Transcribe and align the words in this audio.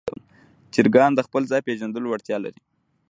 چرګان 0.73 1.11
د 1.15 1.19
خپل 1.27 1.41
ځای 1.51 1.61
پېژندلو 1.67 2.07
وړتیا 2.09 2.37
لري. 2.45 2.59